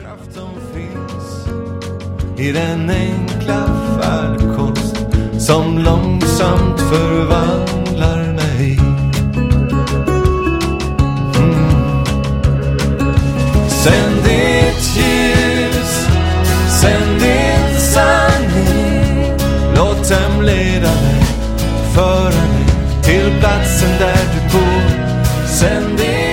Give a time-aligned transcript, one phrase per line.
[0.00, 1.46] kraft som finns
[2.38, 3.66] i den enkla
[4.00, 4.96] färdkost
[5.38, 8.78] som långsamt förvandlar mig.
[11.38, 12.04] Mm.
[13.68, 16.06] Sänd ditt ljus,
[16.80, 19.32] sänd din sanning.
[19.76, 21.24] Låt dem leda mig,
[21.94, 22.66] föra mig
[23.02, 25.06] till platsen där du bor.
[25.46, 26.26] Sänd din